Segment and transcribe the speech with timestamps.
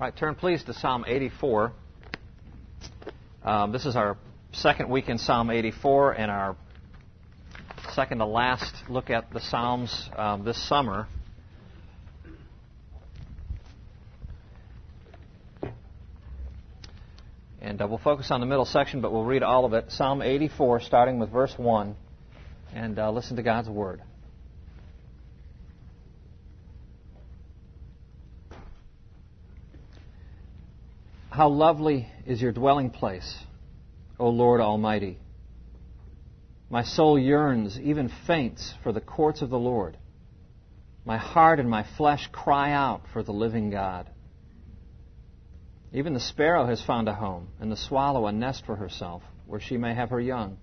[0.00, 1.72] All right, turn please to Psalm 84.
[3.44, 4.16] Um, this is our
[4.50, 6.56] second week in Psalm 84 and our
[7.92, 11.06] second to last look at the Psalms um, this summer.
[17.60, 19.92] And uh, we'll focus on the middle section, but we'll read all of it.
[19.92, 21.94] Psalm 84, starting with verse 1,
[22.72, 24.00] and uh, listen to God's Word.
[31.40, 33.34] How lovely is your dwelling place,
[34.18, 35.18] O Lord Almighty!
[36.68, 39.96] My soul yearns, even faints, for the courts of the Lord.
[41.06, 44.10] My heart and my flesh cry out for the living God.
[45.94, 49.60] Even the sparrow has found a home, and the swallow a nest for herself, where
[49.60, 50.58] she may have her young,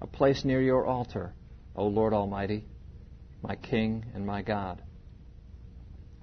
[0.00, 1.34] a place near your altar,
[1.76, 2.64] O Lord Almighty,
[3.42, 4.82] my King and my God.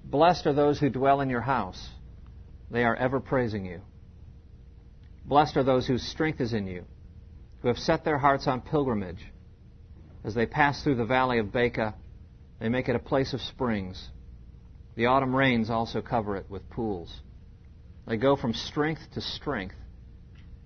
[0.04, 1.88] Blessed are those who dwell in your house.
[2.70, 3.80] They are ever praising you.
[5.24, 6.84] Blessed are those whose strength is in you,
[7.62, 9.24] who have set their hearts on pilgrimage.
[10.24, 11.94] As they pass through the valley of Baca,
[12.60, 14.08] they make it a place of springs.
[14.96, 17.20] The autumn rains also cover it with pools.
[18.06, 19.76] They go from strength to strength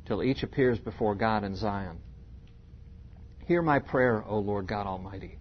[0.06, 1.98] till each appears before God in Zion.
[3.46, 5.38] Hear my prayer, O Lord God Almighty.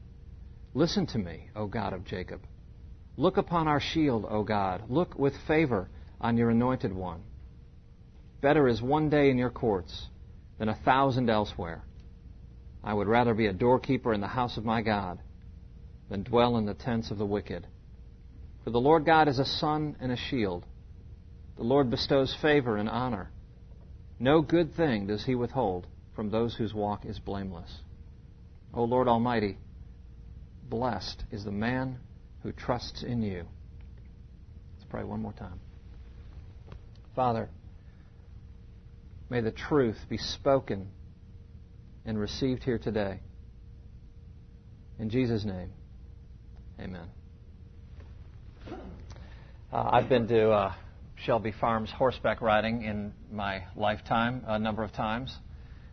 [0.74, 2.42] Listen to me, O God of Jacob.
[3.18, 4.90] Look upon our shield, O God.
[4.90, 5.90] Look with favor
[6.22, 7.24] on your anointed one.
[8.42, 10.08] Better is one day in your courts
[10.58, 11.84] than a thousand elsewhere.
[12.84, 15.20] I would rather be a doorkeeper in the house of my God
[16.10, 17.68] than dwell in the tents of the wicked.
[18.64, 20.66] For the Lord God is a sun and a shield.
[21.58, 23.32] The Lord bestows favor and honor.
[24.20, 27.80] No good thing does he withhold from those whose walk is blameless.
[28.74, 29.58] O Lord Almighty,
[30.70, 31.98] blessed is the man
[32.44, 33.46] who trusts in you.
[34.76, 35.60] Let's pray one more time.
[37.16, 37.50] Father,
[39.30, 40.88] may the truth be spoken
[42.06, 43.20] and received here today.
[44.98, 45.72] In Jesus' name,
[46.80, 47.08] amen.
[49.74, 50.74] Uh, I've been to uh,
[51.16, 55.36] Shelby Farms horseback riding in my lifetime a number of times.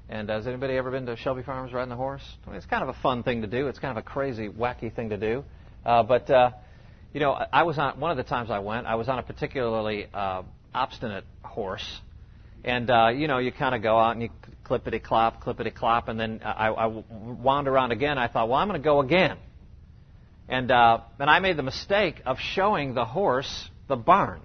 [0.08, 2.22] And has anybody ever been to Shelby Farms riding a horse?
[2.52, 3.66] It's kind of a fun thing to do.
[3.66, 5.44] It's kind of a crazy, wacky thing to do.
[5.84, 6.50] Uh, but uh,
[7.12, 8.86] you know, I was on one of the times I went.
[8.86, 10.42] I was on a particularly uh,
[10.74, 12.00] obstinate horse,
[12.64, 14.30] and uh, you know, you kind of go out and you
[14.64, 18.18] clippity clop, clippity clop, and then I, I wound around again.
[18.18, 19.38] I thought, well, I'm going to go again,
[20.48, 24.40] and uh, and I made the mistake of showing the horse the barn.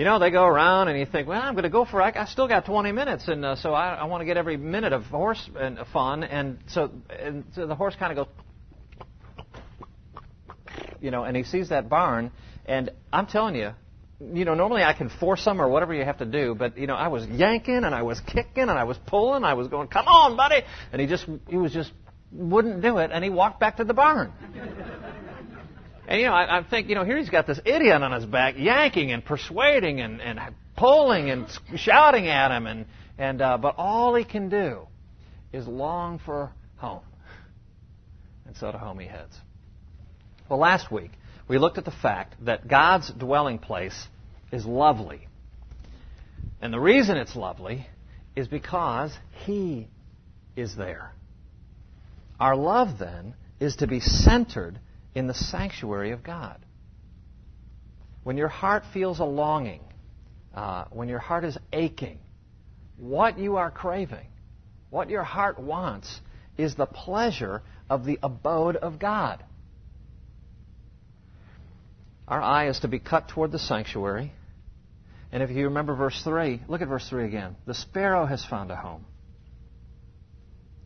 [0.00, 2.16] You know, they go around and you think, well, I'm going to go for it.
[2.16, 4.94] I still got 20 minutes, and uh, so I, I want to get every minute
[4.94, 6.24] of horse and uh, fun.
[6.24, 8.34] And so, and so the horse kind of goes,
[11.02, 12.30] you know, and he sees that barn,
[12.64, 13.72] and I'm telling you,
[14.20, 16.86] you know, normally I can force them or whatever you have to do, but you
[16.86, 19.88] know, I was yanking and I was kicking and I was pulling, I was going,
[19.88, 21.90] "Come on, buddy!" And he just, he was just
[22.30, 24.32] wouldn't do it, and he walked back to the barn.
[26.06, 28.26] and you know, I, I think, you know, here he's got this idiot on his
[28.26, 30.38] back, yanking and persuading and, and
[30.76, 32.86] pulling and shouting at him, and
[33.18, 34.86] and uh, but all he can do
[35.52, 37.02] is long for home,
[38.46, 39.34] and so to home he heads.
[40.48, 41.12] Well, last week
[41.50, 44.06] we looked at the fact that God's dwelling place
[44.52, 45.26] is lovely.
[46.62, 47.88] And the reason it's lovely
[48.36, 49.12] is because
[49.44, 49.88] He
[50.54, 51.12] is there.
[52.38, 54.78] Our love, then, is to be centered
[55.12, 56.64] in the sanctuary of God.
[58.22, 59.80] When your heart feels a longing,
[60.54, 62.20] uh, when your heart is aching,
[62.96, 64.28] what you are craving,
[64.90, 66.20] what your heart wants,
[66.56, 69.42] is the pleasure of the abode of God.
[72.30, 74.32] Our eye is to be cut toward the sanctuary.
[75.32, 77.56] And if you remember verse 3, look at verse 3 again.
[77.66, 79.04] The sparrow has found a home.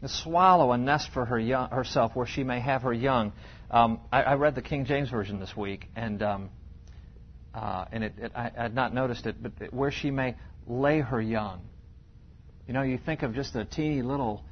[0.00, 3.32] The swallow a nest for her young, herself where she may have her young.
[3.70, 6.50] Um, I, I, read the King James Version this week, and, um,
[7.54, 10.36] uh, and it, it, I, I had not noticed it, but where she may
[10.66, 11.60] lay her young.
[12.66, 14.44] You know, you think of just a teeny little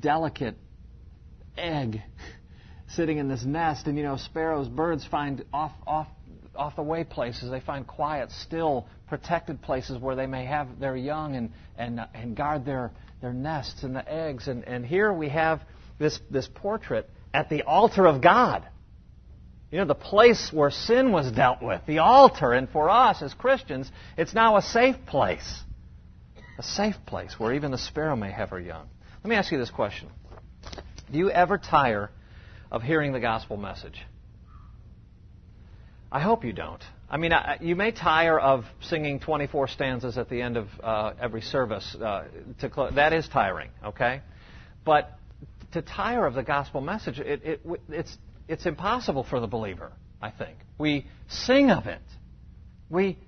[0.00, 0.56] delicate
[1.56, 2.02] egg
[2.90, 3.86] sitting in this nest.
[3.86, 6.08] And you know, sparrows, birds find off off
[6.54, 7.50] off the way places.
[7.50, 12.36] They find quiet, still, protected places where they may have their young and and and
[12.36, 14.48] guard their their nests and the eggs.
[14.48, 15.60] And and here we have
[15.98, 18.66] this this portrait at the altar of God.
[19.70, 22.52] You know, the place where sin was dealt with, the altar.
[22.52, 25.60] And for us as Christians, it's now a safe place.
[26.58, 28.88] A safe place where even the sparrow may have her young.
[29.22, 30.08] Let me ask you this question
[31.10, 32.10] Do you ever tire
[32.70, 34.00] of hearing the gospel message.
[36.10, 36.82] I hope you don't.
[37.08, 41.12] I mean, I, you may tire of singing 24 stanzas at the end of uh,
[41.20, 41.94] every service.
[41.94, 42.24] Uh,
[42.60, 44.22] to cl- that is tiring, okay?
[44.84, 45.16] But
[45.72, 48.16] to tire of the gospel message, it, it, it's,
[48.48, 50.56] it's impossible for the believer, I think.
[50.78, 52.02] We sing of it,
[52.88, 53.18] we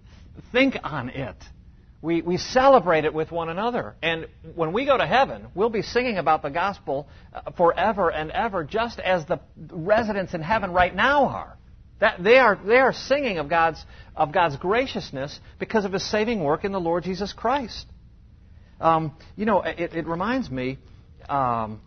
[0.52, 1.37] think on it,
[2.00, 3.96] we, we celebrate it with one another.
[4.02, 8.30] And when we go to heaven, we'll be singing about the gospel uh, forever and
[8.30, 11.56] ever, just as the residents in heaven right now are.
[12.00, 13.84] That they are they are singing of God's
[14.14, 17.86] of God's graciousness because of His saving work in the Lord Jesus Christ.
[18.80, 20.78] Um, you know, it, it reminds me.
[21.28, 21.80] Um,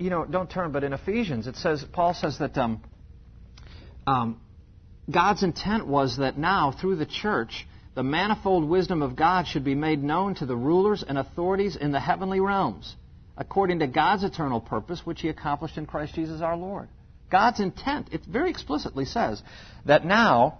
[0.00, 2.82] you know, don't turn, but in Ephesians it says Paul says that um,
[4.04, 4.40] um,
[5.08, 9.74] God's intent was that now through the church the manifold wisdom of God should be
[9.74, 12.94] made known to the rulers and authorities in the heavenly realms,
[13.38, 16.88] according to God's eternal purpose, which He accomplished in Christ Jesus our Lord.
[17.30, 19.42] God's intent, it very explicitly says
[19.86, 20.58] that now,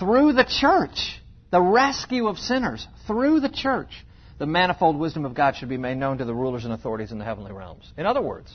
[0.00, 1.22] through the church,
[1.52, 4.04] the rescue of sinners, through the church,
[4.38, 7.18] the manifold wisdom of God should be made known to the rulers and authorities in
[7.20, 7.88] the heavenly realms.
[7.96, 8.52] In other words,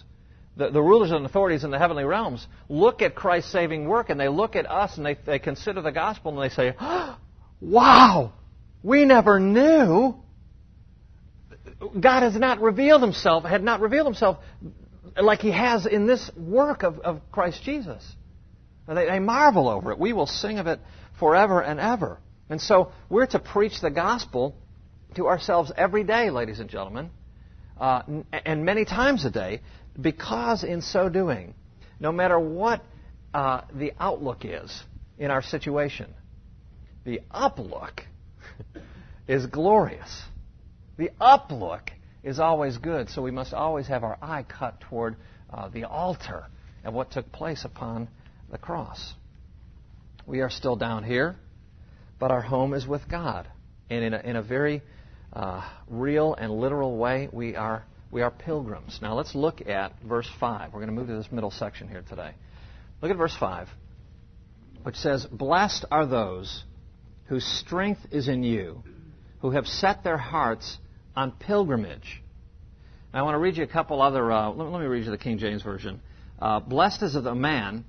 [0.57, 4.19] the, the rulers and authorities in the heavenly realms look at Christ's saving work and
[4.19, 7.17] they look at us and they, they consider the gospel and they say, oh,
[7.61, 8.33] Wow!
[8.83, 10.15] We never knew.
[11.99, 14.37] God has not revealed himself, had not revealed himself
[15.17, 18.05] like he has in this work of, of Christ Jesus.
[18.87, 19.99] They, they marvel over it.
[19.99, 20.79] We will sing of it
[21.19, 22.19] forever and ever.
[22.49, 24.55] And so we're to preach the gospel
[25.15, 27.11] to ourselves every day, ladies and gentlemen,
[27.79, 28.01] uh,
[28.45, 29.61] and many times a day,
[29.99, 31.53] because in so doing,
[31.99, 32.83] no matter what
[33.33, 34.83] uh, the outlook is
[35.17, 36.13] in our situation,
[37.09, 38.01] the uplook
[39.27, 40.21] is glorious.
[40.97, 41.89] The uplook
[42.21, 45.15] is always good, so we must always have our eye cut toward
[45.51, 46.45] uh, the altar
[46.83, 48.09] and what took place upon
[48.51, 49.15] the cross.
[50.27, 51.35] We are still down here,
[52.19, 53.47] but our home is with God.
[53.89, 54.83] And in a, in a very
[55.33, 58.99] uh, real and literal way, we are, we are pilgrims.
[59.01, 60.73] Now let's look at verse 5.
[60.73, 62.35] We're going to move to this middle section here today.
[63.01, 63.67] Look at verse 5,
[64.83, 66.65] which says, Blessed are those
[67.29, 68.83] whose strength is in you,
[69.41, 70.77] who have set their hearts
[71.15, 72.23] on pilgrimage.
[73.13, 75.11] Now, I want to read you a couple other, uh, let, let, me read you
[75.11, 76.01] the King James Version.
[76.39, 77.85] Uh, Blessed is the man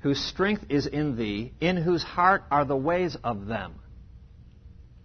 [0.00, 3.74] whose strength is in thee, in whose heart are the ways of them.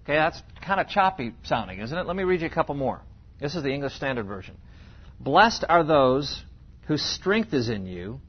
[0.04, 2.06] Okay, that's kind of choppy sounding, isn't it?
[2.06, 3.02] Let me read you a couple more.
[3.42, 4.56] This is the English Standard Version.
[5.20, 6.44] Blessed are those
[6.88, 8.22] whose strength is in you,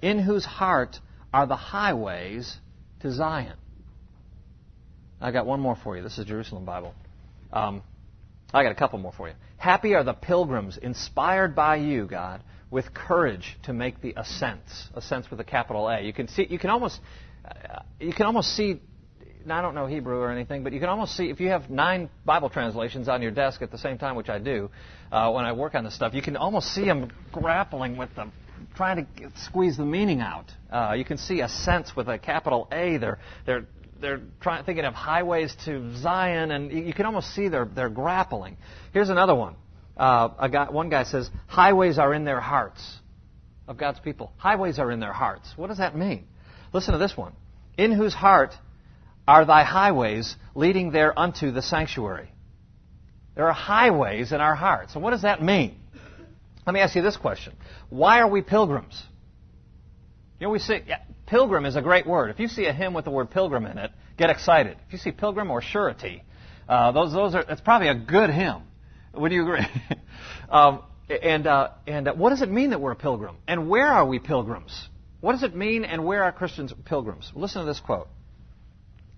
[0.00, 0.98] in whose heart
[1.32, 2.56] are the highways
[3.00, 3.56] to Zion.
[5.24, 6.02] I got one more for you.
[6.02, 6.94] This is Jerusalem Bible.
[7.50, 7.82] Um,
[8.52, 9.34] I got a couple more for you.
[9.56, 14.88] Happy are the pilgrims inspired by you, God, with courage to make the ascents.
[14.94, 16.02] Ascents with a capital A.
[16.02, 16.46] You can see.
[16.50, 17.00] You can almost.
[17.42, 18.82] Uh, you can almost see.
[19.48, 22.10] I don't know Hebrew or anything, but you can almost see if you have nine
[22.26, 24.68] Bible translations on your desk at the same time, which I do
[25.10, 26.12] uh, when I work on this stuff.
[26.12, 28.30] You can almost see them grappling with them
[28.76, 30.52] trying to get, squeeze the meaning out.
[30.70, 32.98] Uh, you can see ascents with a capital A.
[32.98, 33.66] They're they're
[34.04, 38.58] they're trying, thinking of highways to Zion, and you, can almost see they're, they're grappling.
[38.92, 39.56] Here's another one.
[39.96, 42.82] Uh, a guy, one guy says, highways are in their hearts
[43.66, 44.32] of God's people.
[44.36, 45.48] Highways are in their hearts.
[45.56, 46.26] What does that mean?
[46.74, 47.32] Listen to this one.
[47.78, 48.54] In whose heart
[49.26, 52.30] are thy highways leading there unto the sanctuary?
[53.34, 54.92] There are highways in our hearts.
[54.92, 55.76] So what does that mean?
[56.66, 57.54] Let me ask you this question.
[57.88, 59.02] Why are we pilgrims?
[60.38, 62.30] You know, we say, yeah, pilgrim is a great word.
[62.30, 64.76] If you see a hymn with the word pilgrim in it, get excited.
[64.86, 66.22] If you see pilgrim or surety,
[66.68, 68.62] uh, those, those are, it's probably a good hymn.
[69.14, 69.66] Would you agree?
[70.48, 73.36] um, and, uh, and uh, what does it mean that we're a pilgrim?
[73.46, 74.88] And where are we pilgrims?
[75.20, 77.30] What does it mean and where are Christians pilgrims?
[77.34, 78.08] Listen to this quote.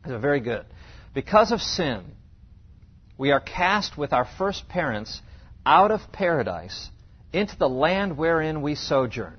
[0.05, 0.65] It's very good.
[1.15, 2.05] Because of sin,
[3.19, 5.21] we are cast with our first parents
[5.65, 6.91] out of paradise
[7.33, 9.37] into the land wherein we sojourn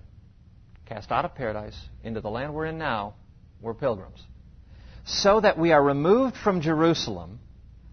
[0.88, 3.14] cast out of paradise into the land we're in now,
[3.62, 4.20] we're pilgrims.
[5.08, 7.40] So that we are removed from Jerusalem,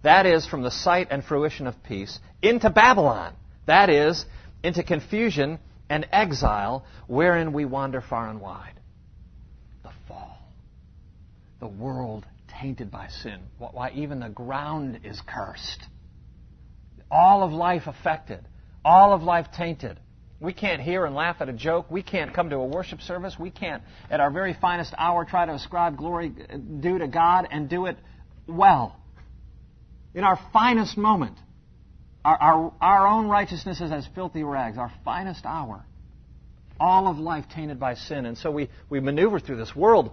[0.03, 3.35] that is, from the sight and fruition of peace, into Babylon,
[3.67, 4.27] that is,
[4.65, 8.75] into confusion and exile, wherein we wander far and wide.
[9.85, 10.39] The fall.
[11.61, 12.27] The world
[12.61, 13.41] tainted by sin.
[13.59, 15.85] Why, even the ground is cursed.
[17.11, 18.41] All of life affected.
[18.85, 20.01] All of life tainted.
[20.41, 21.91] We can't hear and laugh at a joke.
[21.91, 23.37] We can't come to a worship service.
[23.39, 26.31] We can't, at our very finest hour, try to ascribe glory
[26.81, 27.97] due to God and do it
[28.47, 28.97] well.
[30.15, 31.39] In our finest moment,
[32.25, 35.85] our, our, our own righteousness is as filthy rags, our finest hour.
[36.79, 38.27] All of life tainted by sin.
[38.27, 40.11] And so we, we maneuver through this world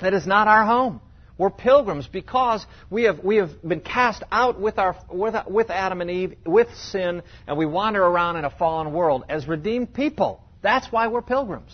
[0.00, 1.00] That is not our home.
[1.38, 6.00] We're pilgrims because we have, we have been cast out with, our, with, with Adam
[6.00, 10.42] and Eve, with sin, and we wander around in a fallen world as redeemed people.
[10.62, 11.70] That's why we're pilgrims.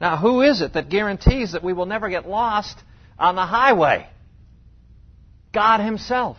[0.00, 2.78] Now, who is it that guarantees that we will never get lost
[3.18, 4.08] on the highway?
[5.52, 6.36] God Himself.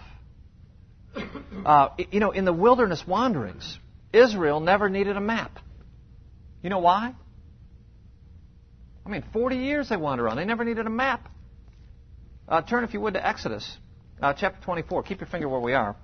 [1.63, 3.77] Uh, you know, in the wilderness wanderings,
[4.11, 5.59] Israel never needed a map.
[6.63, 7.13] You know why?
[9.05, 10.37] I mean, 40 years they wandered around.
[10.37, 11.29] They never needed a map.
[12.51, 13.77] Uh, turn, if you would, to Exodus
[14.21, 15.03] uh, chapter 24.
[15.03, 15.95] Keep your finger where we are.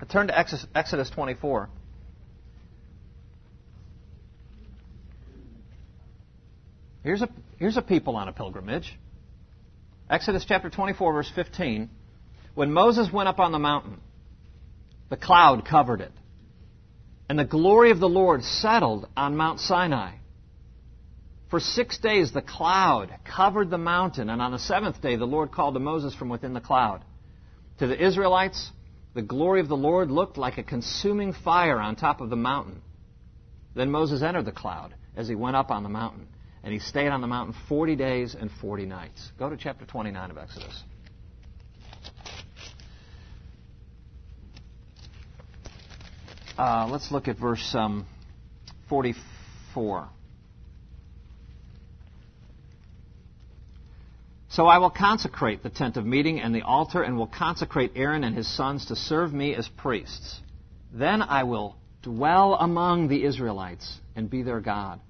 [0.00, 1.68] Uh, turn to Exodus, Exodus 24.
[7.04, 8.98] Here's a, here's a people on a pilgrimage.
[10.08, 11.90] Exodus chapter 24, verse 15.
[12.54, 14.00] When Moses went up on the mountain,
[15.10, 16.12] the cloud covered it,
[17.28, 20.14] and the glory of the Lord settled on Mount Sinai.
[21.50, 25.50] For six days the cloud covered the mountain, and on the seventh day the Lord
[25.50, 27.02] called to Moses from within the cloud.
[27.78, 28.70] To the Israelites,
[29.14, 32.82] the glory of the Lord looked like a consuming fire on top of the mountain.
[33.74, 36.28] Then Moses entered the cloud as he went up on the mountain,
[36.62, 39.32] and he stayed on the mountain 40 days and 40 nights.
[39.38, 40.82] Go to chapter 29 of Exodus.
[46.58, 48.04] Uh, let's look at verse um,
[48.88, 50.08] 44.
[54.50, 58.24] So I will consecrate the tent of meeting and the altar, and will consecrate Aaron
[58.24, 60.40] and his sons to serve me as priests.
[60.92, 65.00] Then I will dwell among the Israelites and be their God.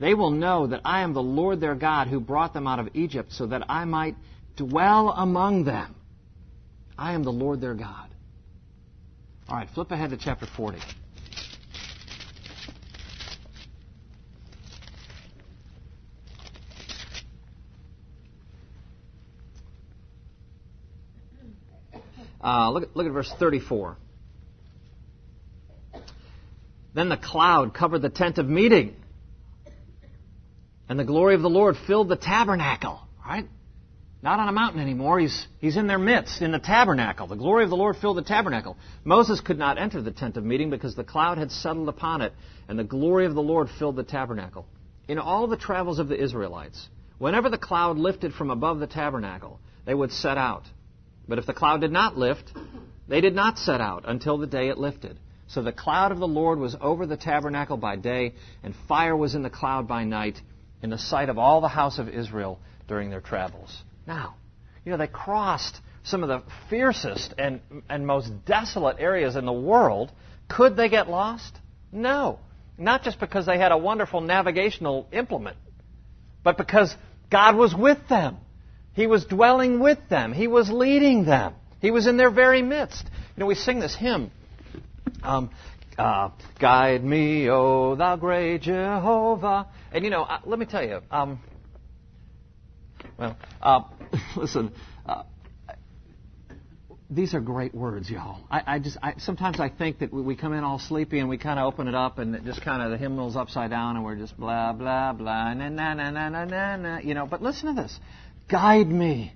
[0.00, 2.88] They will know that I am the Lord their God who brought them out of
[2.94, 4.16] Egypt so that I might
[4.56, 5.94] dwell among them.
[6.98, 8.08] I am the Lord their God.
[9.48, 10.78] All right, flip ahead to chapter 40.
[22.42, 23.96] Uh, look, at, look at verse 34.
[26.94, 28.96] Then the cloud covered the tent of meeting,
[30.88, 33.00] and the glory of the Lord filled the tabernacle.
[33.24, 33.46] Right?
[34.22, 35.18] Not on a mountain anymore.
[35.18, 37.26] He's, he's in their midst, in the tabernacle.
[37.26, 38.76] The glory of the Lord filled the tabernacle.
[39.04, 42.32] Moses could not enter the tent of meeting because the cloud had settled upon it,
[42.68, 44.66] and the glory of the Lord filled the tabernacle.
[45.08, 49.58] In all the travels of the Israelites, whenever the cloud lifted from above the tabernacle,
[49.86, 50.64] they would set out.
[51.28, 52.52] But if the cloud did not lift,
[53.08, 55.18] they did not set out until the day it lifted.
[55.48, 59.34] So the cloud of the Lord was over the tabernacle by day, and fire was
[59.34, 60.40] in the cloud by night,
[60.82, 63.82] in the sight of all the house of Israel during their travels.
[64.06, 64.36] Now,
[64.84, 69.52] you know, they crossed some of the fiercest and, and most desolate areas in the
[69.52, 70.10] world.
[70.48, 71.56] Could they get lost?
[71.92, 72.38] No.
[72.78, 75.56] Not just because they had a wonderful navigational implement,
[76.42, 76.94] but because
[77.30, 78.38] God was with them.
[78.94, 80.32] He was dwelling with them.
[80.32, 81.54] He was leading them.
[81.80, 83.04] He was in their very midst.
[83.04, 84.30] You know, we sing this hymn.
[85.22, 85.50] Um,
[85.98, 86.30] uh,
[86.60, 89.66] Guide me, O thou great Jehovah.
[89.92, 91.00] And you know, uh, let me tell you.
[91.10, 91.40] Um,
[93.18, 93.82] well, uh,
[94.36, 94.72] listen.
[95.06, 95.24] Uh,
[97.10, 98.40] these are great words, y'all.
[98.50, 101.28] I, I just I, sometimes I think that we, we come in all sleepy and
[101.28, 103.96] we kind of open it up and it just kind of the hymnal's upside down
[103.96, 106.98] and we're just blah blah blah na na na na na na na.
[106.98, 107.98] You know, but listen to this.
[108.48, 109.32] Guide me,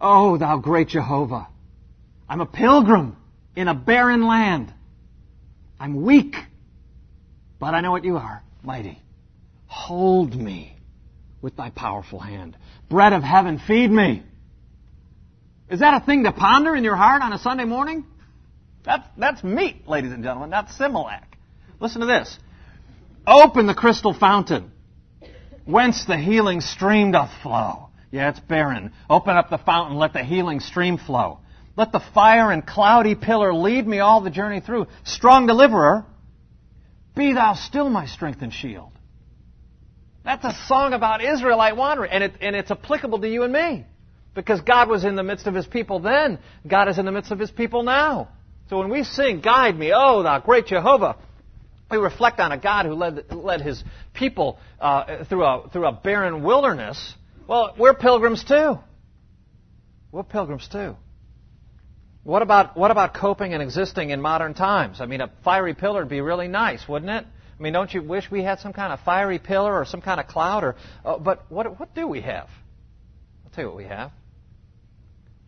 [0.00, 1.48] O thou great Jehovah.
[2.28, 3.16] I'm a pilgrim
[3.54, 4.72] in a barren land.
[5.78, 6.36] I'm weak,
[7.58, 9.00] but I know what you are, mighty.
[9.66, 10.76] Hold me
[11.42, 12.56] with thy powerful hand.
[12.88, 14.22] Bread of heaven, feed me.
[15.68, 18.04] Is that a thing to ponder in your heart on a Sunday morning?
[18.84, 20.50] That's, that's meat, ladies and gentlemen.
[20.50, 21.24] That's Similac.
[21.80, 22.38] Listen to this.
[23.26, 24.70] Open the crystal fountain,
[25.64, 27.85] whence the healing stream doth flow.
[28.16, 28.92] Yeah, it's barren.
[29.10, 31.40] Open up the fountain, let the healing stream flow.
[31.76, 34.86] Let the fire and cloudy pillar lead me all the journey through.
[35.04, 36.06] Strong deliverer,
[37.14, 38.90] be thou still my strength and shield.
[40.24, 43.84] That's a song about Israelite wandering, and, it, and it's applicable to you and me.
[44.34, 46.38] Because God was in the midst of His people then.
[46.66, 48.28] God is in the midst of His people now.
[48.70, 51.16] So when we sing, Guide me, oh, thou great Jehovah,
[51.90, 55.92] we reflect on a God who led, led His people uh, through, a, through a
[55.92, 57.14] barren wilderness
[57.48, 58.78] well, we're pilgrims too.
[60.12, 60.96] We're pilgrims too.
[62.22, 65.00] What about, what about coping and existing in modern times?
[65.00, 67.24] I mean, a fiery pillar would be really nice, wouldn't it?
[67.24, 70.20] I mean, don't you wish we had some kind of fiery pillar or some kind
[70.20, 70.64] of cloud?
[70.64, 72.48] Or, uh, but what, what do we have?
[73.44, 74.10] I'll tell you what we have.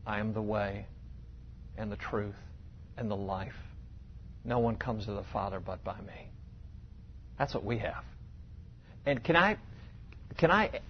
[0.07, 0.87] I am the way
[1.77, 2.37] and the truth
[2.97, 3.53] and the life.
[4.45, 6.31] No one comes to the Father but by me.
[7.39, 8.05] That's what we have.
[9.05, 9.57] And can I,
[10.39, 10.81] can I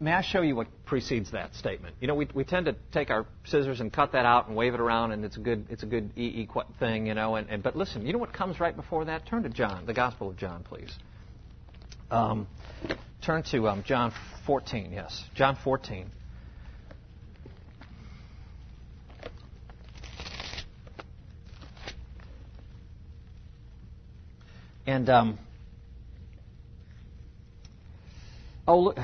[0.00, 1.96] may I show you what precedes that statement?
[2.00, 4.74] You know, we, we tend to take our scissors and cut that out and wave
[4.74, 7.36] it around, and it's a good it's a good EE thing, you know.
[7.36, 9.26] And, and but listen, you know what comes right before that?
[9.26, 10.92] Turn to John, the Gospel of John, please.
[12.10, 12.46] Um,
[13.22, 14.12] turn to um, John
[14.46, 14.92] 14.
[14.92, 16.10] Yes, John 14.
[24.86, 25.38] And um,
[28.66, 28.96] oh, look,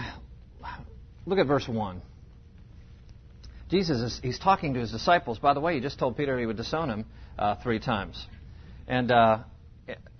[1.27, 2.03] look at verse one.
[3.71, 5.39] Jesus is he's talking to his disciples.
[5.39, 7.07] By the way, he just told Peter he would disown him
[7.39, 8.25] uh, three times,
[8.87, 9.39] and uh,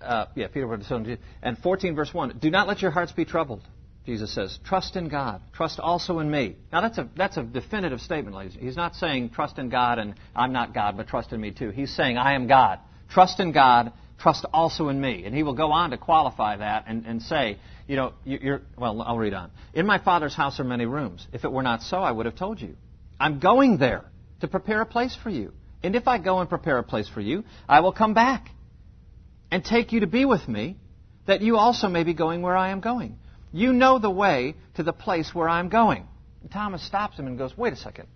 [0.01, 1.19] uh, yeah, Peter would disown him.
[1.41, 2.37] And 14 verse one.
[2.39, 3.61] Do not let your hearts be troubled.
[4.05, 5.41] Jesus says, trust in God.
[5.51, 6.57] Trust also in me.
[6.71, 8.55] Now that's a that's a definitive statement, ladies.
[8.59, 11.71] He's not saying trust in God and I'm not God, but trust in me too.
[11.71, 12.79] He's saying I am God.
[13.09, 15.23] Trust in God trust also in me.
[15.25, 19.01] And he will go on to qualify that and, and say, you know, you're, well,
[19.01, 19.51] I'll read on.
[19.73, 21.27] In my Father's house are many rooms.
[21.33, 22.75] If it were not so, I would have told you.
[23.19, 24.05] I'm going there
[24.41, 25.53] to prepare a place for you.
[25.83, 28.49] And if I go and prepare a place for you, I will come back
[29.51, 30.77] and take you to be with me,
[31.27, 33.19] that you also may be going where I am going.
[33.51, 36.07] You know the way to the place where I'm going.
[36.41, 38.07] And Thomas stops him and goes, Wait a second.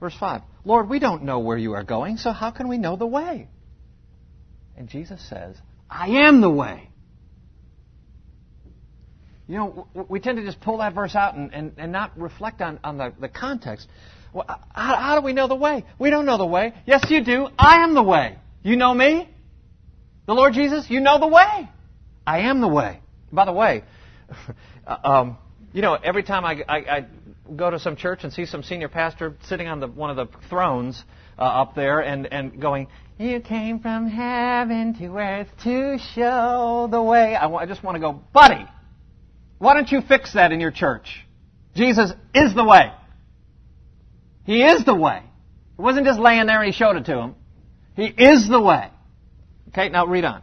[0.00, 2.96] Verse 5 Lord, we don't know where you are going, so how can we know
[2.96, 3.48] the way?
[4.76, 5.56] And Jesus says,
[5.88, 6.90] I am the way.
[9.48, 12.60] You know, we tend to just pull that verse out and, and, and not reflect
[12.60, 13.88] on, on the, the context.
[14.34, 15.84] Well, how, how do we know the way?
[15.98, 16.74] We don't know the way.
[16.86, 17.48] Yes, you do.
[17.58, 18.38] I am the way.
[18.62, 19.26] You know me?
[20.26, 21.68] The Lord Jesus, you know the way.
[22.26, 23.00] I am the way.
[23.32, 23.84] By the way,
[24.86, 25.38] um,
[25.72, 27.06] you know, every time I, I, I,
[27.56, 30.26] go to some church and see some senior pastor sitting on the, one of the
[30.50, 31.02] thrones
[31.38, 32.88] uh, up there and, and going,
[33.18, 37.34] you came from heaven to earth to show the way.
[37.34, 38.66] I, I just want to go, buddy,
[39.58, 41.24] why don't you fix that in your church?
[41.74, 42.92] Jesus is the way.
[44.44, 45.22] He is the way.
[45.78, 47.34] It wasn't just laying there and he showed it to him.
[47.94, 48.90] He is the way.
[49.68, 50.42] Okay, now read on.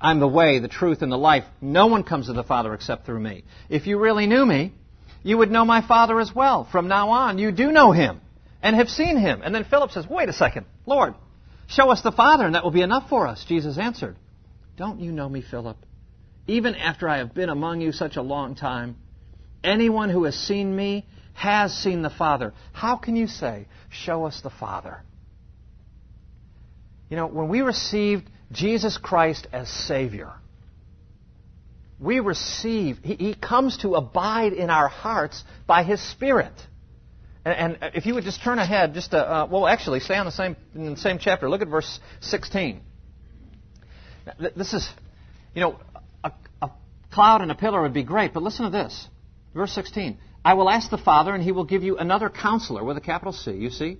[0.00, 1.44] I'm the way, the truth, and the life.
[1.60, 3.44] No one comes to the Father except through me.
[3.68, 4.72] If you really knew me,
[5.22, 6.68] you would know my Father as well.
[6.70, 8.20] From now on, you do know him
[8.62, 9.42] and have seen him.
[9.44, 11.14] And then Philip says, Wait a second, Lord,
[11.72, 13.44] Show us the Father, and that will be enough for us.
[13.48, 14.16] Jesus answered,
[14.76, 15.78] Don't you know me, Philip?
[16.46, 18.96] Even after I have been among you such a long time,
[19.62, 22.52] anyone who has seen me has seen the Father.
[22.72, 25.02] How can you say, Show us the Father?
[27.08, 30.32] You know, when we received Jesus Christ as Savior,
[32.00, 36.52] we receive, He, he comes to abide in our hearts by His Spirit.
[37.44, 40.32] And, if you would just turn ahead, just to, uh, well, actually, stay on the
[40.32, 41.50] same in the same chapter.
[41.50, 42.80] Look at verse 16.
[44.54, 44.88] This is,
[45.52, 45.80] you know,
[47.12, 49.08] cloud and a pillar would be great, but listen to this.
[49.54, 50.18] Verse 16.
[50.44, 53.32] I will ask the Father, and he will give you another counselor with a capital
[53.32, 53.98] C, you see?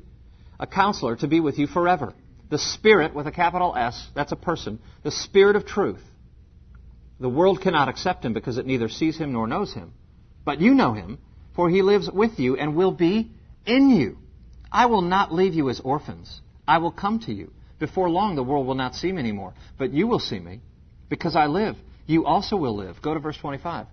[0.58, 2.14] A counselor to be with you forever.
[2.50, 4.80] The Spirit with a capital S, that's a person.
[5.04, 6.02] The Spirit of truth.
[7.20, 9.92] The world cannot accept him because it neither sees him nor knows him.
[10.44, 11.18] But you know him
[11.54, 13.30] for he lives with you and will be
[13.66, 14.18] in you.
[14.70, 16.40] I will not leave you as orphans.
[16.66, 17.52] I will come to you.
[17.78, 20.60] Before long, the world will not see me anymore, but you will see me.
[21.08, 21.76] Because I live,
[22.12, 23.02] you also will live.
[23.02, 23.86] Go to verse 25.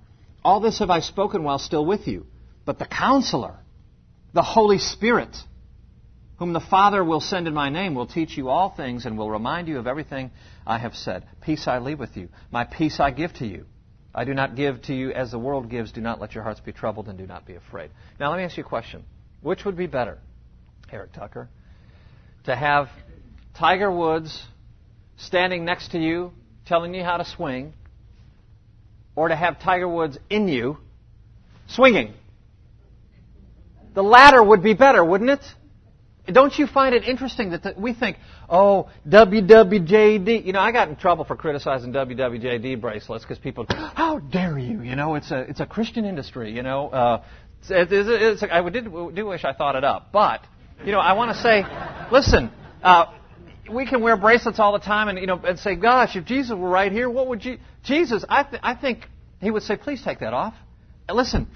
[0.43, 2.25] All this have I spoken while still with you,
[2.65, 3.55] but the counselor,
[4.33, 5.35] the Holy Spirit,
[6.37, 9.29] whom the Father will send in my name, will teach you all things and will
[9.29, 10.31] remind you of everything
[10.65, 11.25] I have said.
[11.41, 12.29] Peace I leave with you.
[12.51, 13.65] My peace I give to you.
[14.13, 15.91] I do not give to you as the world gives.
[15.91, 17.91] Do not let your hearts be troubled and do not be afraid.
[18.19, 19.03] Now, let me ask you a question.
[19.41, 20.17] Which would be better,
[20.91, 21.49] Eric Tucker?
[22.45, 22.89] To have
[23.57, 24.43] Tiger Woods
[25.17, 26.31] standing next to you
[26.69, 27.73] telling you how to swing,
[29.19, 30.77] or to have Tiger Woods in you
[31.67, 32.13] swinging?
[33.93, 35.43] The latter would be better, wouldn't it?
[36.31, 38.15] Don't you find it interesting that the, we think,
[38.49, 40.45] oh, WWJD?
[40.45, 44.83] You know, I got in trouble for criticizing WWJD bracelets because people, how dare you?
[44.83, 46.53] You know, it's a it's a Christian industry.
[46.55, 47.23] You know, uh,
[47.67, 50.45] it's, it's, it's, I did do wish I thought it up, but
[50.85, 51.65] you know, I want to say,
[52.09, 52.51] listen.
[52.81, 53.07] Uh,
[53.71, 56.51] we can wear bracelets all the time and you know and say, "Gosh, if Jesus
[56.57, 59.07] were right here, what would you?" Jesus, I, th- I think
[59.41, 60.53] he would say, "Please take that off."
[61.07, 61.47] And listen,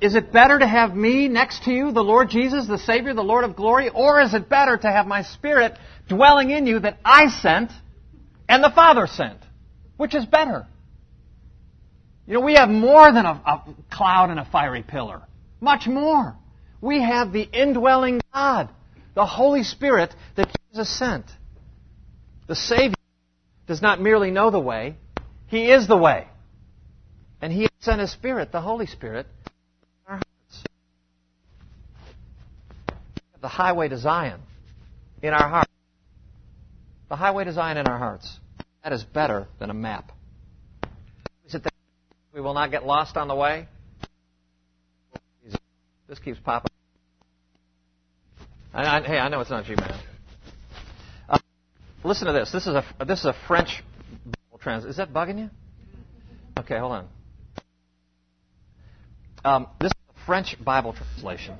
[0.00, 3.22] is it better to have me next to you, the Lord Jesus, the Savior, the
[3.22, 5.76] Lord of glory, or is it better to have my Spirit
[6.08, 7.72] dwelling in you that I sent
[8.48, 9.38] and the Father sent?
[9.96, 10.66] Which is better?
[12.26, 15.22] You know, we have more than a, a cloud and a fiery pillar.
[15.60, 16.36] Much more.
[16.80, 18.68] We have the indwelling God,
[19.14, 21.24] the Holy Spirit that Jesus sent.
[22.48, 22.96] The Savior
[23.66, 24.96] does not merely know the way,
[25.46, 26.26] He is the way.
[27.40, 29.26] And He sent His Spirit, the Holy Spirit,
[30.06, 30.64] in our hearts.
[33.40, 34.40] The highway to Zion
[35.22, 35.70] in our hearts.
[37.08, 38.40] The highway to Zion in our hearts.
[38.82, 40.10] That is better than a map.
[42.34, 43.66] We will not get lost on the way.
[46.08, 46.70] This keeps popping.
[48.72, 49.98] I, I, hey, I know it's not you, man.
[52.08, 52.50] Listen to this.
[52.50, 53.82] This is a this is a French
[54.24, 54.86] Bible trans.
[54.86, 55.50] Is that bugging you?
[56.58, 57.08] Okay, hold on.
[59.44, 61.58] Um, this is a French Bible translation.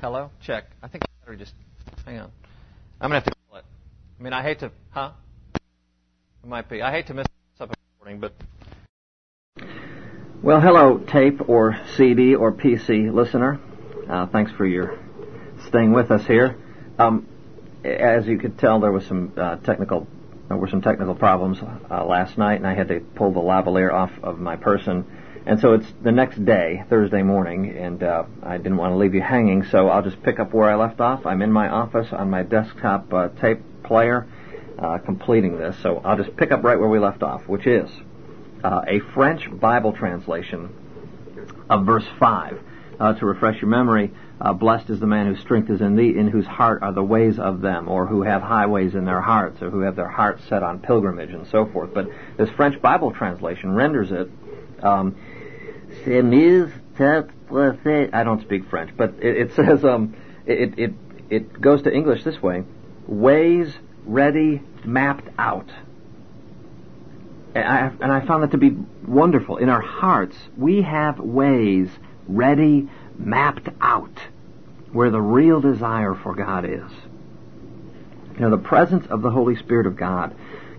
[0.00, 0.64] Hello, check.
[0.82, 1.54] I think I better just
[2.04, 2.32] hang on.
[3.00, 3.64] I'm gonna have to call it.
[4.18, 5.12] I mean, I hate to, huh?
[5.54, 6.82] It might be.
[6.82, 7.26] I hate to miss
[7.60, 8.32] up recording, but.
[10.42, 13.60] Well, hello, tape or CD or PC listener.
[14.10, 14.98] Uh, thanks for your
[15.68, 16.56] staying with us here.
[16.98, 17.28] Um,
[17.96, 20.06] as you could tell, there was some uh, technical
[20.48, 23.92] there were some technical problems uh, last night, and I had to pull the lavalier
[23.92, 25.04] off of my person.
[25.44, 29.14] And so it's the next day, Thursday morning, and uh, I didn't want to leave
[29.14, 31.26] you hanging, so I'll just pick up where I left off.
[31.26, 34.26] I'm in my office on my desktop uh, tape player,
[34.78, 35.76] uh, completing this.
[35.82, 37.90] So I'll just pick up right where we left off, which is
[38.64, 40.70] uh, a French Bible translation
[41.68, 42.60] of verse 5
[43.00, 46.14] uh, to refresh your memory, uh, blessed is the man whose strength is in thee,
[46.16, 49.60] in whose heart are the ways of them, or who have highways in their hearts,
[49.60, 51.92] or who have their hearts set on pilgrimage, and so forth.
[51.92, 54.30] But this French Bible translation renders it,
[54.82, 55.16] um,
[58.12, 60.14] I don't speak French, but it, it says, um,
[60.46, 60.92] it, it,
[61.30, 62.62] it goes to English this way,
[63.06, 63.74] ways
[64.04, 65.70] ready, mapped out.
[67.54, 69.56] And I, and I found that to be wonderful.
[69.56, 71.88] In our hearts, we have ways
[72.28, 74.18] ready, mapped out,
[74.92, 76.90] where the real desire for God is.
[78.34, 80.34] You know, the presence of the Holy Spirit of God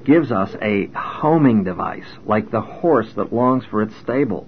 [0.06, 4.48] gives us a homing device, like the horse that longs for its stable.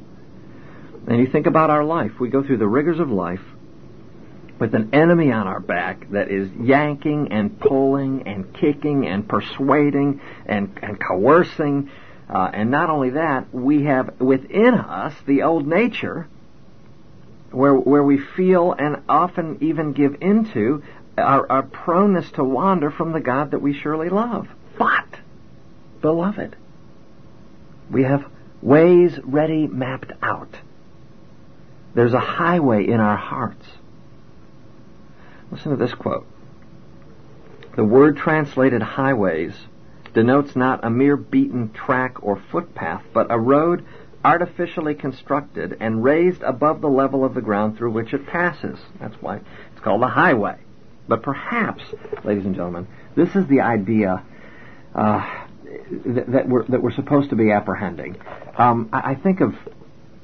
[1.07, 2.19] And you think about our life.
[2.19, 3.41] We go through the rigors of life
[4.59, 10.21] with an enemy on our back that is yanking and pulling and kicking and persuading
[10.45, 11.89] and, and coercing.
[12.29, 16.27] Uh, and not only that, we have within us the old nature
[17.51, 20.83] where, where we feel and often even give into
[21.17, 24.47] our, our proneness to wander from the God that we surely love.
[24.77, 25.07] But,
[26.01, 26.55] beloved,
[27.89, 28.25] we have
[28.61, 30.55] ways ready mapped out.
[31.93, 33.65] There's a highway in our hearts.
[35.51, 36.25] Listen to this quote.
[37.75, 39.53] The word translated highways
[40.13, 43.85] denotes not a mere beaten track or footpath, but a road
[44.23, 48.79] artificially constructed and raised above the level of the ground through which it passes.
[48.99, 49.37] That's why
[49.71, 50.57] it's called a highway.
[51.07, 51.83] But perhaps,
[52.23, 54.23] ladies and gentlemen, this is the idea
[54.95, 55.45] uh,
[56.05, 58.17] that, that, we're that we're supposed to be apprehending.
[58.57, 59.55] Um, I, I, think of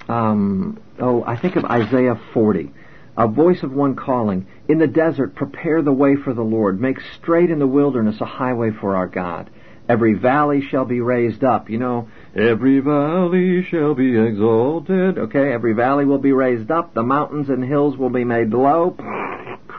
[0.07, 2.71] um, oh, I think of Isaiah 40,
[3.17, 6.99] a voice of one calling, "In the desert, prepare the way for the Lord; make
[7.15, 9.49] straight in the wilderness a highway for our God."
[9.89, 11.69] Every valley shall be raised up.
[11.69, 15.17] You know, every valley shall be exalted.
[15.17, 16.93] Okay, every valley will be raised up.
[16.93, 18.95] The mountains and hills will be made low.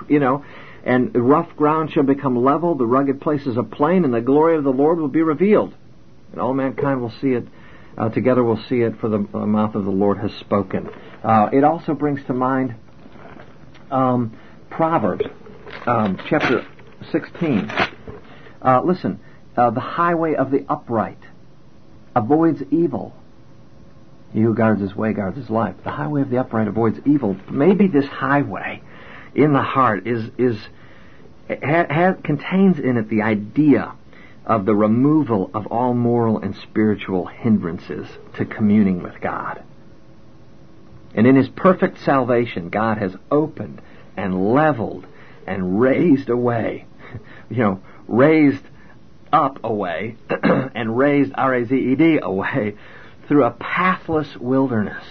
[0.08, 0.44] You know,
[0.84, 2.74] and rough ground shall become level.
[2.74, 5.74] The rugged places a plain, and the glory of the Lord will be revealed.
[6.32, 7.46] And all mankind will see it.
[7.96, 10.88] Uh, together we'll see it, for the mouth of the Lord has spoken.
[11.22, 12.74] Uh, it also brings to mind
[13.90, 14.38] um,
[14.70, 15.24] Proverbs,
[15.86, 16.66] um, chapter
[17.10, 17.70] 16.
[18.62, 19.20] Uh, listen,
[19.56, 21.18] uh, the highway of the upright
[22.18, 23.14] avoids evil.
[24.32, 25.76] He who guards his way guards his life.
[25.84, 27.36] The highway of the upright avoids evil.
[27.50, 28.82] Maybe this highway
[29.34, 30.58] in the heart is is
[31.48, 33.92] ha, ha, contains in it the idea
[34.44, 39.62] of the removal of all moral and spiritual hindrances to communing with God.
[41.14, 43.80] And in his perfect salvation, God has opened
[44.16, 45.06] and leveled
[45.46, 46.86] and raised away,
[47.50, 48.64] you know, raised
[49.32, 52.74] up away and raised R-A-Z-E-D away
[53.26, 55.04] through a pathless wilderness.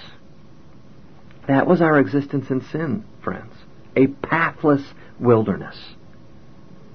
[1.48, 3.54] That was our existence in sin, friends.
[3.96, 4.84] A pathless
[5.20, 5.78] wilderness.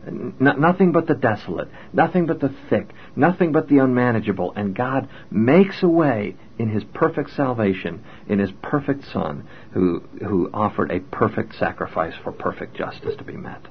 [0.07, 4.53] N- nothing but the desolate, nothing but the thick, nothing but the unmanageable.
[4.57, 10.51] And God makes a way in His perfect salvation, in His perfect Son, who, who
[10.53, 13.63] offered a perfect sacrifice for perfect justice to be met.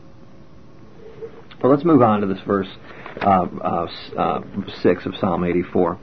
[1.62, 2.69] Well, let's move on to this verse
[3.21, 4.41] uh, uh, uh,
[4.82, 6.00] 6 of Psalm 84.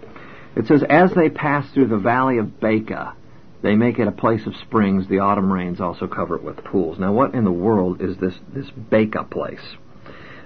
[0.57, 3.15] It says, As they pass through the valley of Baca,
[3.63, 5.09] they make it a place of springs.
[5.09, 6.99] The autumn rains also cover it with pools.
[6.99, 9.77] Now, what in the world is this, this Baca place?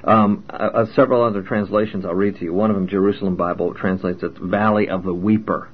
[0.04, 2.54] Um, uh, uh, several other translations I'll read to you.
[2.54, 5.68] One of them, Jerusalem Bible, translates it Valley of the Weeper.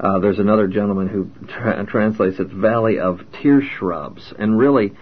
[0.00, 4.32] Uh, there's another gentleman who tra- translates it Valley of Tear Shrubs.
[4.38, 4.94] And really,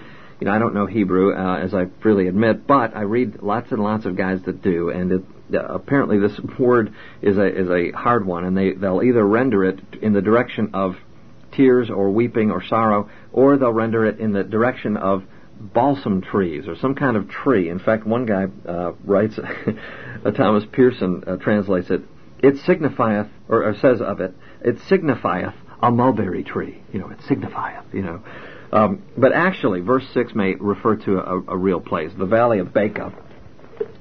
[0.42, 3.70] you know, I don't know Hebrew, uh, as I freely admit, but I read lots
[3.70, 5.22] and lots of guys that do, and it,
[5.54, 9.64] uh, apparently this word is a is a hard one, and they they'll either render
[9.64, 10.96] it in the direction of
[11.52, 15.22] tears or weeping or sorrow, or they'll render it in the direction of
[15.60, 17.68] balsam trees or some kind of tree.
[17.68, 19.38] In fact, one guy uh, writes,
[20.36, 22.00] Thomas Pearson uh, translates it,
[22.40, 26.82] it signifieth, or, or, says of it, it signifieth a mulberry tree.
[26.92, 28.24] You know, it signifieth, you know.
[28.72, 32.10] Um, but actually, verse 6 may refer to a, a real place.
[32.16, 33.12] The valley of Baca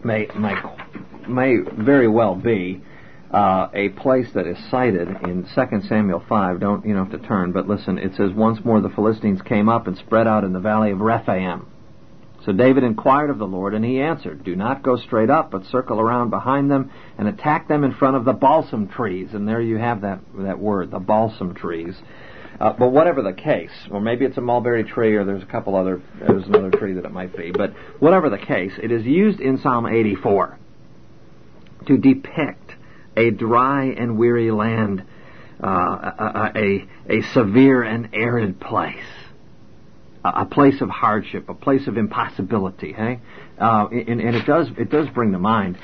[0.03, 0.55] may, may,
[1.27, 2.81] may very well be
[3.31, 6.59] uh, a place that is cited in 2 Samuel 5.
[6.59, 7.97] Don't you know have to turn, but listen.
[7.97, 10.99] It says, "Once more the Philistines came up and spread out in the valley of
[10.99, 11.65] Rephaim."
[12.45, 15.65] So David inquired of the Lord, and he answered, "Do not go straight up, but
[15.65, 19.61] circle around behind them and attack them in front of the balsam trees." And there
[19.61, 22.01] you have that that word, the balsam trees.
[22.61, 25.75] Uh, but whatever the case, or maybe it's a mulberry tree, or there's a couple
[25.75, 27.51] other, there's another tree that it might be.
[27.51, 30.59] But whatever the case, it is used in Psalm 84
[31.87, 32.75] to depict
[33.17, 35.03] a dry and weary land,
[35.63, 39.05] uh, a, a, a, severe and arid place,
[40.23, 42.93] a, place of hardship, a place of impossibility.
[42.93, 43.21] Hey,
[43.59, 45.79] uh, and, and, it does it does bring to mind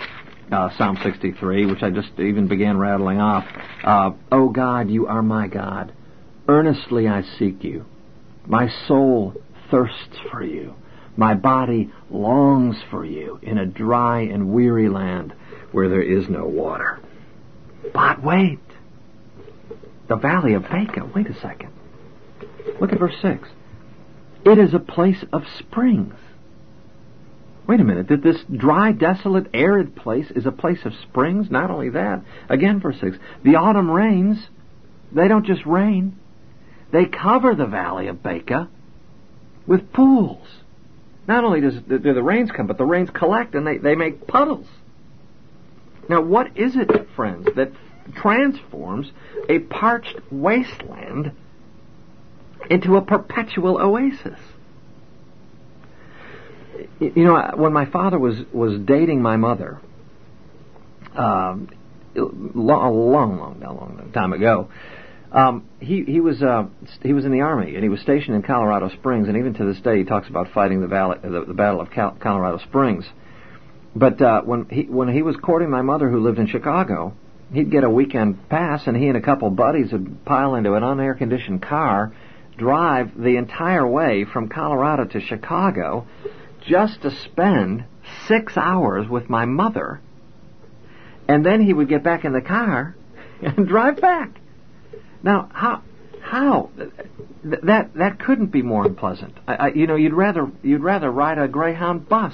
[0.52, 3.46] uh, Psalm 63, which I just even began rattling off.
[3.84, 5.92] Uh, oh God, you are my God.
[6.48, 7.86] Earnestly I seek you.
[8.46, 9.36] My soul
[9.70, 10.76] thirsts for you.
[11.18, 15.34] My body longs for you in a dry and weary land
[15.72, 17.00] where there is no water.
[17.94, 18.60] But wait.
[20.08, 21.06] The Valley of Baca.
[21.14, 21.72] Wait a second.
[22.80, 23.50] Look at verse 6.
[24.46, 26.14] It is a place of springs.
[27.68, 28.08] Wait a minute.
[28.08, 31.52] That this dry, desolate, arid place is a place of springs?
[31.52, 32.24] Not only that.
[32.48, 33.18] Again, verse 6.
[33.44, 34.38] The autumn rains,
[35.12, 36.18] they don't just rain.
[36.92, 38.70] They cover the Valley of Baca
[39.66, 40.48] with pools.
[41.28, 44.28] Not only does do the rains come, but the rains collect and they, they make
[44.28, 44.68] puddles.
[46.10, 47.72] Now, what is it, friends, that
[48.16, 49.12] transforms
[49.50, 51.34] a parched wasteland
[52.70, 54.40] into a perpetual oasis?
[57.00, 59.82] You know, when my father was, was dating my mother,
[61.16, 61.70] um,
[62.16, 64.70] long, a long, long, long time ago,
[65.32, 66.68] um, he he was uh,
[67.02, 69.66] he was in the army and he was stationed in Colorado Springs, and even to
[69.66, 73.06] this day he talks about fighting the, valley, the, the Battle of Cal- Colorado Springs.
[73.96, 77.14] But uh, when he when he was courting my mother, who lived in Chicago,
[77.52, 80.84] he'd get a weekend pass, and he and a couple buddies would pile into an
[80.84, 82.14] unair conditioned car,
[82.58, 86.08] drive the entire way from Colorado to Chicago,
[86.66, 87.84] just to spend
[88.28, 90.00] six hours with my mother,
[91.28, 92.96] and then he would get back in the car
[93.42, 94.40] and drive back.
[95.28, 95.82] Now, how
[96.22, 96.70] how
[97.44, 99.34] that that couldn't be more unpleasant.
[99.46, 102.34] I, I, you know, you'd rather you'd rather ride a Greyhound bus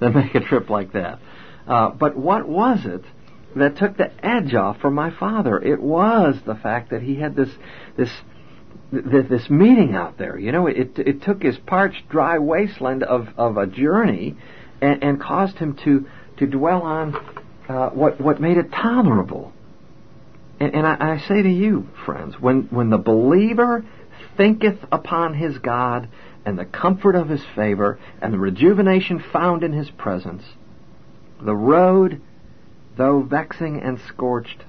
[0.00, 1.20] than make a trip like that.
[1.68, 3.04] Uh, but what was it
[3.54, 5.56] that took the edge off for my father?
[5.56, 7.50] It was the fact that he had this
[7.96, 8.10] this
[8.90, 10.36] this meeting out there.
[10.36, 14.36] You know, it it took his parched, dry wasteland of of a journey,
[14.80, 17.14] and, and caused him to to dwell on
[17.68, 19.52] uh, what what made it tolerable.
[20.62, 23.84] And, and I, I say to you, friends, when when the believer
[24.36, 26.08] thinketh upon his God
[26.44, 30.44] and the comfort of his favor and the rejuvenation found in his presence,
[31.44, 32.22] the road,
[32.96, 34.62] though vexing and scorched,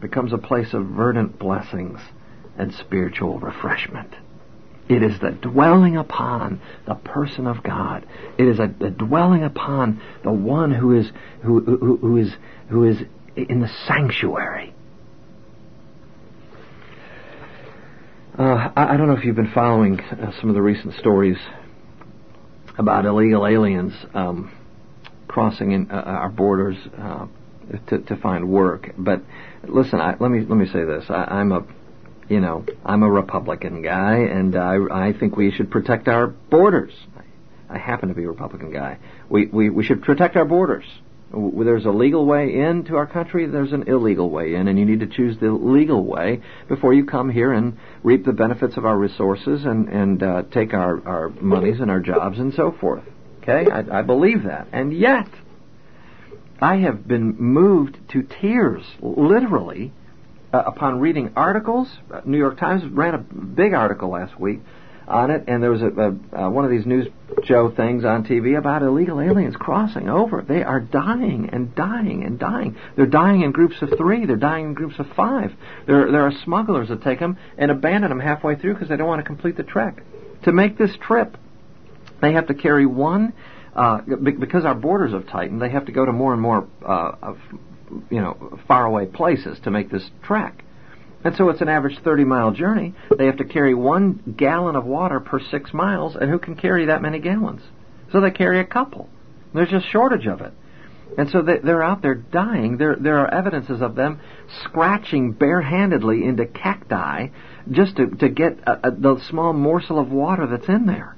[0.00, 2.00] becomes a place of verdant blessings
[2.58, 4.12] and spiritual refreshment.
[4.88, 8.04] It is the dwelling upon the person of God.
[8.36, 11.08] It is a, the dwelling upon the one who is
[11.42, 12.34] who, who, who is
[12.68, 12.98] who is
[13.36, 14.73] in the sanctuary
[18.36, 21.36] Uh, I, I, don't know if you've been following uh, some of the recent stories
[22.76, 24.52] about illegal aliens um,
[25.28, 27.28] crossing in, uh, our borders uh,
[27.90, 28.90] to, to, find work.
[28.98, 29.22] But
[29.68, 31.64] listen, I, let me let me say this: I, am a,
[32.28, 36.92] you know, I'm a Republican guy, and I, I think we should protect our borders.
[37.70, 38.98] I happen to be a Republican guy.
[39.28, 40.86] We we, we should protect our borders
[41.64, 45.00] there's a legal way into our country, there's an illegal way in, and you need
[45.00, 48.96] to choose the legal way before you come here and reap the benefits of our
[48.96, 53.04] resources and, and uh, take our, our monies and our jobs and so forth.
[53.42, 53.70] Okay?
[53.70, 54.68] I, I believe that.
[54.72, 55.28] And yet,
[56.60, 59.92] I have been moved to tears, literally,
[60.52, 61.88] uh, upon reading articles.
[62.12, 64.60] Uh, New York Times ran a big article last week
[65.06, 67.06] on it, and there was a, a uh, one of these news
[67.44, 70.42] show things on TV about illegal aliens crossing over.
[70.42, 72.76] They are dying and dying and dying.
[72.96, 74.24] They're dying in groups of three.
[74.24, 75.52] They're dying in groups of five.
[75.86, 79.08] There, there are smugglers that take them and abandon them halfway through because they don't
[79.08, 80.02] want to complete the trek.
[80.44, 81.36] To make this trip,
[82.20, 83.32] they have to carry one.
[83.74, 87.16] Uh, because our borders have tightened, they have to go to more and more, uh,
[87.20, 87.38] of,
[88.08, 90.63] you know, faraway places to make this trek.
[91.24, 92.94] And so it's an average 30 mile journey.
[93.16, 96.86] They have to carry one gallon of water per six miles, and who can carry
[96.86, 97.62] that many gallons?
[98.12, 99.08] So they carry a couple.
[99.54, 100.52] There's just shortage of it.
[101.16, 102.76] And so they, are out there dying.
[102.76, 104.20] There, there are evidences of them
[104.64, 107.28] scratching barehandedly into cacti
[107.70, 111.16] just to, to get a, a, the small morsel of water that's in there.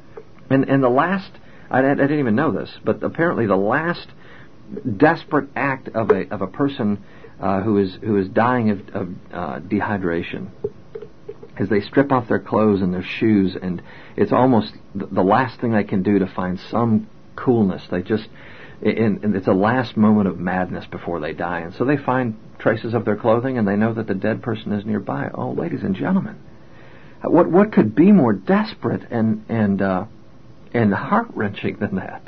[0.51, 1.31] And, and the last,
[1.71, 4.07] I, I didn't even know this, but apparently the last
[4.97, 7.03] desperate act of a, of a person
[7.41, 10.49] uh, who is who is dying of, of uh, dehydration
[11.59, 13.83] as they strip off their clothes and their shoes, and
[14.17, 17.83] it's almost the last thing they can do to find some coolness.
[17.91, 18.29] They just,
[18.83, 22.95] and, it's a last moment of madness before they die, and so they find traces
[22.95, 25.31] of their clothing, and they know that the dead person is nearby.
[25.33, 26.37] Oh, ladies and gentlemen,
[27.23, 30.05] what what could be more desperate and and uh,
[30.75, 32.23] and heart wrenching than that?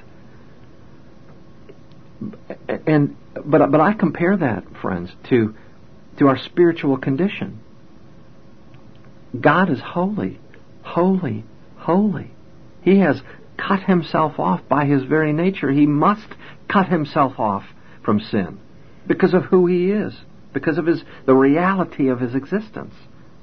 [2.87, 5.55] And but but I compare that, friends, to
[6.19, 7.61] to our spiritual condition.
[9.39, 10.41] God is holy,
[10.83, 11.45] holy,
[11.77, 12.31] holy.
[12.83, 13.21] He has
[13.57, 15.71] cut himself off by his very nature.
[15.71, 16.29] He must
[16.69, 17.65] cut himself off
[18.05, 18.59] from sin
[19.07, 20.15] because of who he is,
[20.53, 22.95] because of his the reality of his existence.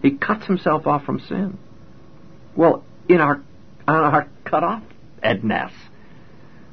[0.02, 1.58] He cuts himself off from sin.
[2.56, 3.42] Well, in our
[3.88, 4.84] on our cut off
[5.24, 5.72] Edness,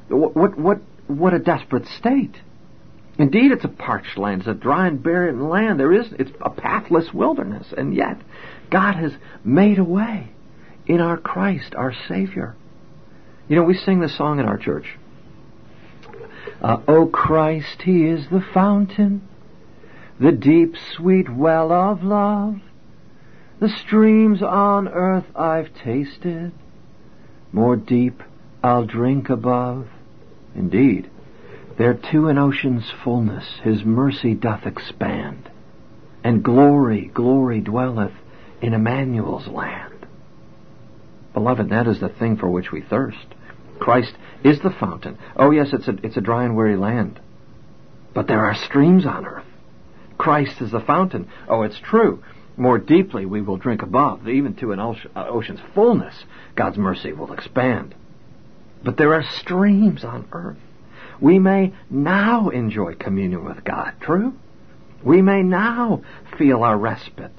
[0.08, 2.36] what what what what a desperate state.
[3.22, 4.40] Indeed, it's a parched land.
[4.40, 5.78] It's a dry and barren land.
[5.78, 7.72] There is, it's a pathless wilderness.
[7.74, 8.20] And yet,
[8.68, 9.12] God has
[9.44, 10.30] made a way
[10.88, 12.56] in our Christ, our Savior.
[13.46, 14.98] You know, we sing this song in our church.
[16.60, 19.28] Uh, o Christ, He is the fountain,
[20.18, 22.56] the deep, sweet well of love.
[23.60, 26.50] The streams on earth I've tasted,
[27.52, 28.20] more deep
[28.64, 29.86] I'll drink above.
[30.56, 31.08] Indeed,
[31.76, 35.50] there too in ocean's fullness his mercy doth expand,
[36.24, 38.12] and glory, glory dwelleth
[38.60, 40.06] in Emmanuel's land.
[41.34, 43.26] Beloved, that is the thing for which we thirst.
[43.78, 45.18] Christ is the fountain.
[45.36, 47.20] Oh yes, it's a, it's a dry and weary land.
[48.14, 49.46] But there are streams on earth.
[50.18, 51.28] Christ is the fountain.
[51.48, 52.22] Oh, it's true.
[52.56, 54.28] More deeply we will drink above.
[54.28, 56.14] Even to an uh, ocean's fullness,
[56.54, 57.94] God's mercy will expand.
[58.84, 60.58] But there are streams on earth
[61.22, 63.94] we may now enjoy communion with God.
[64.00, 64.34] True?
[65.04, 66.02] We may now
[66.36, 67.32] feel our respite.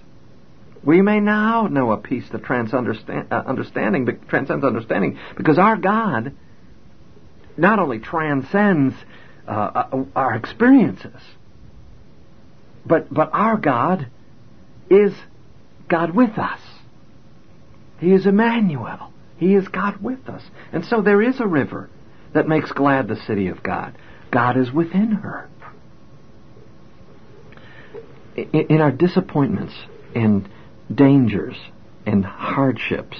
[0.85, 6.33] We may now know a peace that transcends uh, understanding, transcends understanding, because our God
[7.57, 8.95] not only transcends
[9.47, 11.21] uh, uh, our experiences,
[12.85, 14.07] but but our God
[14.89, 15.13] is
[15.89, 16.59] God with us.
[17.99, 19.11] He is Emmanuel.
[19.37, 21.89] He is God with us, and so there is a river
[22.33, 23.97] that makes glad the city of God.
[24.31, 25.49] God is within her.
[28.35, 29.73] In our disappointments
[30.15, 30.49] and
[30.93, 31.55] dangers
[32.05, 33.17] and hardships,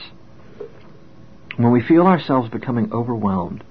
[1.57, 3.63] when we feel ourselves becoming overwhelmed,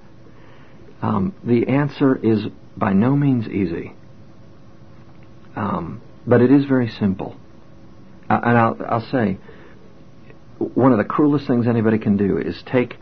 [1.01, 2.45] um, the answer is
[2.77, 3.93] by no means easy.
[5.55, 7.35] Um, but it is very simple.
[8.29, 9.37] Uh, and I'll, I'll say,
[10.59, 12.95] one of the cruelest things anybody can do is take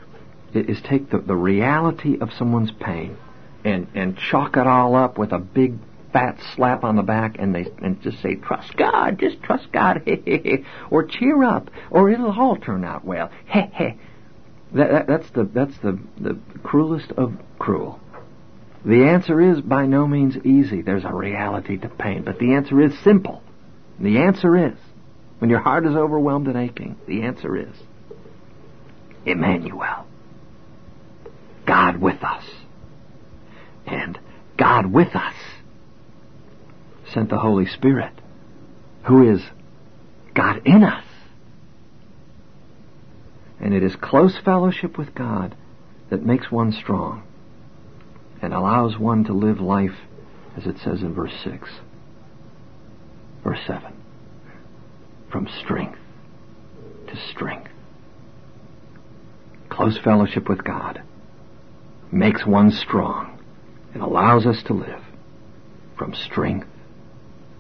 [0.56, 3.18] is take the, the reality of someone's pain
[3.64, 5.76] and, and chalk it all up with a big
[6.12, 10.04] fat slap on the back and they and just say, Trust God, just trust God,
[10.92, 13.30] or cheer up, or it'll all turn out well.
[14.74, 18.00] That, that, that's the that's the, the cruelest of cruel.
[18.86, 20.82] The answer is by no means easy.
[20.82, 23.44] There's a reality to pain, but the answer is simple.
[24.00, 24.78] The answer is,
[25.40, 27.76] when your heart is overwhelmed and aching, the answer is
[29.26, 30.08] Emmanuel.
[32.02, 32.44] With us.
[33.86, 34.20] And
[34.58, 35.36] God with us
[37.14, 38.14] sent the Holy Spirit,
[39.04, 39.42] who is
[40.34, 41.06] God in us.
[43.60, 45.56] And it is close fellowship with God
[46.10, 47.24] that makes one strong
[48.42, 49.96] and allows one to live life
[50.58, 51.70] as it says in verse 6.
[53.44, 53.94] Verse 7.
[55.32, 56.00] From strength
[57.08, 57.70] to strength.
[59.70, 61.02] Close fellowship with God
[62.12, 63.40] makes one strong
[63.94, 65.02] and allows us to live
[65.98, 66.68] from strength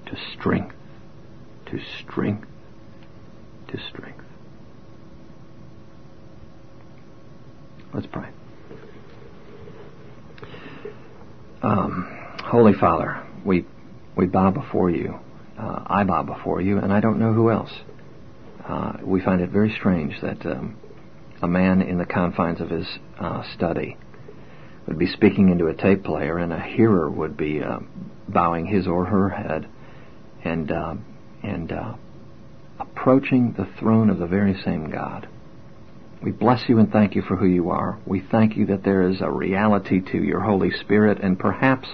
[0.06, 0.76] to strength
[1.68, 2.48] to strength
[3.70, 4.26] to strength.
[7.94, 8.30] Let's pray.
[11.62, 12.08] Um,
[12.44, 13.66] Holy Father, we
[14.16, 15.20] we bow before you.
[15.58, 17.72] Uh, I bow before you, and I don't know who else.
[18.66, 20.78] Uh, we find it very strange that um,
[21.42, 22.88] a man in the confines of his
[23.20, 23.98] uh, study
[24.88, 27.80] would be speaking into a tape player, and a hearer would be uh,
[28.28, 29.68] bowing his or her head
[30.44, 30.96] and uh,
[31.44, 31.94] and uh,
[32.80, 35.28] approaching the throne of the very same God.
[36.22, 38.00] We bless you and thank you for who you are.
[38.06, 41.88] We thank you that there is a reality to your Holy Spirit, and perhaps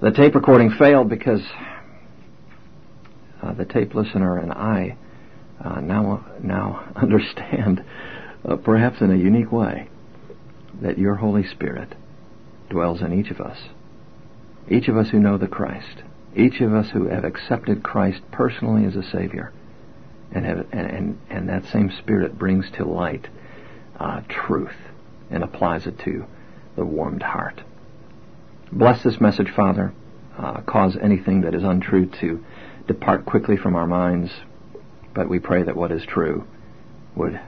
[0.00, 1.42] the tape recording failed because
[3.42, 4.96] uh, the tape listener and I
[5.64, 7.84] uh, now now understand,
[8.48, 9.88] uh, perhaps in a unique way,
[10.80, 11.94] that your Holy Spirit
[12.68, 13.58] dwells in each of us.
[14.68, 16.02] Each of us who know the Christ.
[16.36, 19.52] Each of us who have accepted Christ personally as a Savior.
[20.32, 23.28] And, have, and, and, and that same Spirit brings to light
[23.98, 24.76] uh, truth
[25.30, 26.24] and applies it to
[26.76, 27.62] the warmed heart.
[28.72, 29.92] Bless this message, Father.
[30.38, 32.42] Uh, cause anything that is untrue to
[32.86, 34.30] depart quickly from our minds.
[35.12, 36.46] But we pray that what is true
[37.16, 37.40] would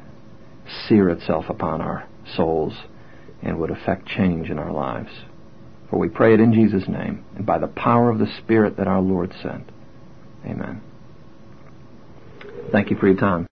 [0.89, 2.75] sear itself upon our souls
[3.43, 5.11] and would affect change in our lives.
[5.91, 8.89] For we pray it in Jesus' name and by the power of the Spirit that
[8.89, 9.69] our Lord sent.
[10.47, 10.81] Amen.
[12.71, 13.47] Thank you for your time.